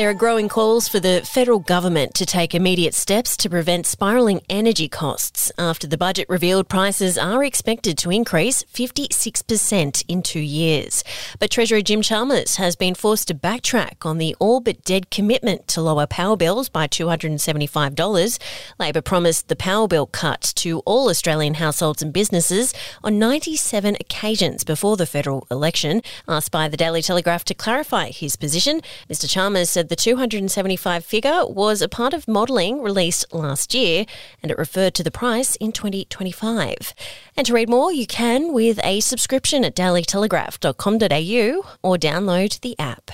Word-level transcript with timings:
There 0.00 0.08
are 0.08 0.14
growing 0.14 0.48
calls 0.48 0.88
for 0.88 0.98
the 0.98 1.20
federal 1.26 1.58
government 1.58 2.14
to 2.14 2.24
take 2.24 2.54
immediate 2.54 2.94
steps 2.94 3.36
to 3.36 3.50
prevent 3.50 3.84
spiralling 3.84 4.40
energy 4.48 4.88
costs 4.88 5.52
after 5.58 5.86
the 5.86 5.98
budget 5.98 6.26
revealed 6.30 6.70
prices 6.70 7.18
are 7.18 7.44
expected 7.44 7.98
to 7.98 8.10
increase 8.10 8.62
56% 8.62 10.02
in 10.08 10.22
two 10.22 10.40
years. 10.40 11.04
But 11.38 11.50
Treasurer 11.50 11.82
Jim 11.82 12.00
Chalmers 12.00 12.56
has 12.56 12.76
been 12.76 12.94
forced 12.94 13.28
to 13.28 13.34
backtrack 13.34 14.06
on 14.06 14.16
the 14.16 14.34
all 14.38 14.60
but 14.60 14.82
dead 14.84 15.10
commitment 15.10 15.68
to 15.68 15.82
lower 15.82 16.06
power 16.06 16.34
bills 16.34 16.70
by 16.70 16.86
$275. 16.86 18.38
Labor 18.78 19.02
promised 19.02 19.48
the 19.48 19.54
power 19.54 19.86
bill 19.86 20.06
cut 20.06 20.54
to 20.56 20.78
all 20.86 21.10
Australian 21.10 21.54
households 21.54 22.00
and 22.00 22.10
businesses 22.10 22.72
on 23.04 23.18
97 23.18 23.98
occasions 24.00 24.64
before 24.64 24.96
the 24.96 25.04
federal 25.04 25.46
election. 25.50 26.00
Asked 26.26 26.52
by 26.52 26.68
the 26.68 26.78
Daily 26.78 27.02
Telegraph 27.02 27.44
to 27.44 27.54
clarify 27.54 28.08
his 28.08 28.36
position, 28.36 28.80
Mr 29.06 29.28
Chalmers 29.28 29.68
said 29.68 29.89
the 29.90 29.96
275 29.96 31.04
figure 31.04 31.44
was 31.44 31.82
a 31.82 31.88
part 31.88 32.14
of 32.14 32.28
modelling 32.28 32.80
released 32.80 33.34
last 33.34 33.74
year 33.74 34.06
and 34.40 34.52
it 34.52 34.56
referred 34.56 34.94
to 34.94 35.02
the 35.02 35.10
price 35.10 35.56
in 35.56 35.72
2025. 35.72 36.94
And 37.36 37.44
to 37.44 37.52
read 37.52 37.68
more, 37.68 37.92
you 37.92 38.06
can 38.06 38.52
with 38.52 38.78
a 38.84 39.00
subscription 39.00 39.64
at 39.64 39.74
dailytelegraph.com.au 39.74 41.68
or 41.82 41.96
download 41.96 42.60
the 42.60 42.78
app. 42.78 43.10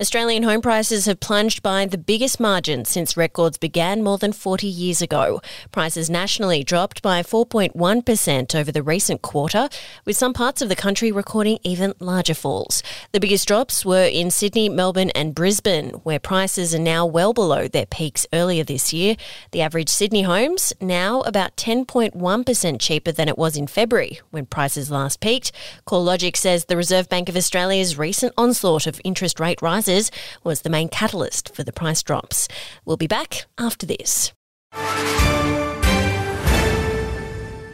Australian 0.00 0.42
home 0.42 0.60
prices 0.60 1.06
have 1.06 1.20
plunged 1.20 1.62
by 1.62 1.86
the 1.86 1.98
biggest 1.98 2.38
margin 2.38 2.84
since 2.84 3.16
records 3.16 3.58
began 3.58 4.02
more 4.02 4.18
than 4.18 4.32
40 4.32 4.66
years 4.66 5.02
ago. 5.02 5.40
Prices 5.72 6.10
nationally 6.10 6.62
dropped 6.62 7.02
by 7.02 7.22
4.1% 7.22 8.54
over 8.54 8.70
the 8.70 8.82
recent 8.82 9.22
quarter, 9.22 9.68
with 10.04 10.16
some 10.16 10.32
parts 10.32 10.62
of 10.62 10.68
the 10.68 10.76
country 10.76 11.10
recording 11.10 11.58
even 11.64 11.94
larger 11.98 12.34
falls. 12.34 12.82
The 13.12 13.20
biggest 13.20 13.48
drops 13.48 13.84
were 13.84 14.06
in 14.06 14.30
Sydney, 14.30 14.68
Melbourne, 14.68 15.10
and 15.10 15.34
Brisbane, 15.34 15.90
where 16.02 16.18
prices 16.18 16.74
are 16.74 16.78
now 16.78 17.06
well 17.06 17.32
below 17.32 17.66
their 17.66 17.86
peaks 17.86 18.26
earlier 18.32 18.64
this 18.64 18.92
year. 18.92 19.16
The 19.52 19.62
average 19.62 19.88
Sydney 19.88 20.22
home's 20.22 20.72
now 20.80 21.22
about 21.22 21.56
10.1% 21.56 22.80
cheaper 22.80 23.12
than 23.12 23.28
it 23.28 23.38
was 23.38 23.56
in 23.56 23.66
February, 23.66 24.20
when 24.30 24.46
prices 24.46 24.90
last 24.90 25.20
peaked. 25.20 25.52
CoreLogic 25.86 26.36
says 26.36 26.66
the 26.66 26.76
Reserve 26.76 27.08
Bank 27.08 27.28
of 27.28 27.36
Australia's 27.36 27.96
recent 27.96 28.34
onslaught 28.36 28.86
of 28.86 29.00
interest 29.04 29.40
rate 29.40 29.47
rises 29.62 30.10
was 30.44 30.60
the 30.60 30.70
main 30.70 30.88
catalyst 30.88 31.54
for 31.54 31.64
the 31.64 31.72
price 31.72 32.02
drops. 32.02 32.48
We'll 32.84 32.96
be 32.96 33.06
back 33.06 33.46
after 33.58 33.86
this. 33.86 34.32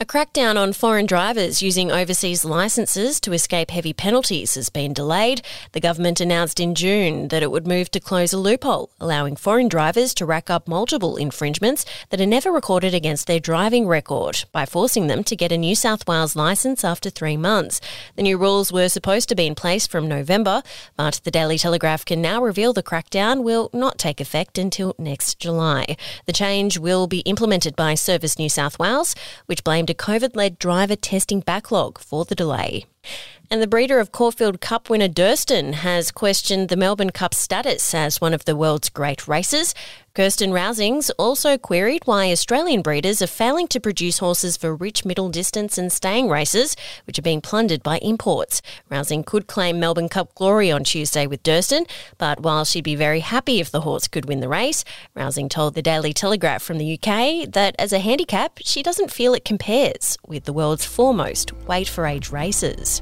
A 0.00 0.06
crackdown 0.06 0.56
on 0.56 0.74
foreign 0.74 1.06
drivers 1.06 1.60
using 1.60 1.90
overseas 1.90 2.44
licences 2.44 3.18
to 3.18 3.32
escape 3.32 3.72
heavy 3.72 3.92
penalties 3.92 4.54
has 4.54 4.70
been 4.70 4.92
delayed. 4.92 5.42
The 5.72 5.80
government 5.80 6.20
announced 6.20 6.60
in 6.60 6.76
June 6.76 7.26
that 7.28 7.42
it 7.42 7.50
would 7.50 7.66
move 7.66 7.90
to 7.90 7.98
close 7.98 8.32
a 8.32 8.38
loophole, 8.38 8.90
allowing 9.00 9.34
foreign 9.34 9.66
drivers 9.66 10.14
to 10.14 10.24
rack 10.24 10.50
up 10.50 10.68
multiple 10.68 11.16
infringements 11.16 11.84
that 12.10 12.20
are 12.20 12.26
never 12.26 12.52
recorded 12.52 12.94
against 12.94 13.26
their 13.26 13.40
driving 13.40 13.88
record 13.88 14.44
by 14.52 14.64
forcing 14.64 15.08
them 15.08 15.24
to 15.24 15.34
get 15.34 15.50
a 15.50 15.58
New 15.58 15.74
South 15.74 16.06
Wales 16.06 16.36
licence 16.36 16.84
after 16.84 17.10
three 17.10 17.36
months. 17.36 17.80
The 18.14 18.22
new 18.22 18.38
rules 18.38 18.72
were 18.72 18.88
supposed 18.88 19.28
to 19.30 19.34
be 19.34 19.48
in 19.48 19.56
place 19.56 19.88
from 19.88 20.06
November, 20.06 20.62
but 20.96 21.20
the 21.24 21.32
Daily 21.32 21.58
Telegraph 21.58 22.04
can 22.04 22.22
now 22.22 22.40
reveal 22.40 22.72
the 22.72 22.84
crackdown 22.84 23.42
will 23.42 23.68
not 23.72 23.98
take 23.98 24.20
effect 24.20 24.58
until 24.58 24.94
next 24.96 25.40
July. 25.40 25.96
The 26.26 26.32
change 26.32 26.78
will 26.78 27.08
be 27.08 27.18
implemented 27.22 27.74
by 27.74 27.96
Service 27.96 28.38
New 28.38 28.48
South 28.48 28.78
Wales, 28.78 29.16
which 29.46 29.64
blamed 29.64 29.87
a 29.90 29.94
COVID 29.94 30.36
led 30.36 30.58
driver 30.58 30.96
testing 30.96 31.40
backlog 31.40 31.98
for 31.98 32.24
the 32.24 32.34
delay. 32.34 32.84
And 33.50 33.62
the 33.62 33.66
breeder 33.66 33.98
of 33.98 34.12
Caulfield 34.12 34.60
Cup 34.60 34.90
winner 34.90 35.08
Durston 35.08 35.72
has 35.72 36.10
questioned 36.10 36.68
the 36.68 36.76
Melbourne 36.76 37.08
Cup 37.08 37.32
status 37.32 37.94
as 37.94 38.20
one 38.20 38.34
of 38.34 38.44
the 38.44 38.54
world's 38.54 38.90
great 38.90 39.26
races. 39.26 39.74
Kirsten 40.14 40.50
Rausings 40.50 41.10
also 41.18 41.56
queried 41.56 42.02
why 42.04 42.30
Australian 42.30 42.82
breeders 42.82 43.22
are 43.22 43.26
failing 43.26 43.66
to 43.68 43.80
produce 43.80 44.18
horses 44.18 44.58
for 44.58 44.74
rich 44.76 45.06
middle 45.06 45.30
distance 45.30 45.78
and 45.78 45.90
staying 45.90 46.28
races, 46.28 46.76
which 47.06 47.18
are 47.18 47.22
being 47.22 47.40
plundered 47.40 47.82
by 47.82 47.96
imports. 47.98 48.60
Rausing 48.90 49.24
could 49.24 49.46
claim 49.46 49.80
Melbourne 49.80 50.10
Cup 50.10 50.34
glory 50.34 50.70
on 50.70 50.84
Tuesday 50.84 51.26
with 51.26 51.42
Durston, 51.42 51.88
but 52.18 52.40
while 52.40 52.66
she'd 52.66 52.84
be 52.84 52.96
very 52.96 53.20
happy 53.20 53.60
if 53.60 53.70
the 53.70 53.80
horse 53.80 54.08
could 54.08 54.26
win 54.26 54.40
the 54.40 54.48
race, 54.48 54.84
Rausing 55.16 55.48
told 55.48 55.72
the 55.72 55.80
Daily 55.80 56.12
Telegraph 56.12 56.62
from 56.62 56.76
the 56.76 56.94
UK 56.94 57.50
that 57.50 57.74
as 57.78 57.94
a 57.94 58.00
handicap, 58.00 58.58
she 58.62 58.82
doesn't 58.82 59.10
feel 59.10 59.32
it 59.32 59.44
compares 59.46 60.18
with 60.26 60.44
the 60.44 60.52
world's 60.52 60.84
foremost 60.84 61.52
weight 61.66 61.88
for 61.88 62.04
age 62.04 62.28
races. 62.30 62.97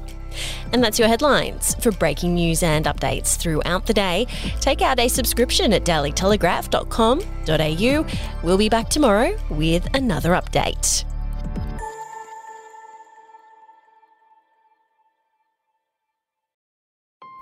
And 0.73 0.83
that's 0.83 0.99
your 0.99 1.07
headlines. 1.07 1.75
For 1.75 1.91
breaking 1.91 2.35
news 2.35 2.63
and 2.63 2.85
updates 2.85 3.37
throughout 3.37 3.85
the 3.85 3.93
day, 3.93 4.27
take 4.59 4.81
out 4.81 4.99
a 4.99 5.07
subscription 5.07 5.71
at 5.73 5.83
dailytelegraph.com.au. 5.83 8.05
We'll 8.43 8.57
be 8.57 8.69
back 8.69 8.89
tomorrow 8.89 9.37
with 9.49 9.87
another 9.95 10.31
update. 10.31 11.05